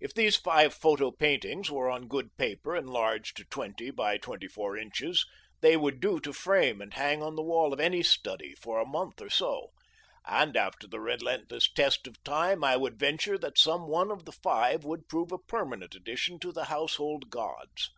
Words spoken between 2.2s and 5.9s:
paper enlarged to twenty by twenty four inches, they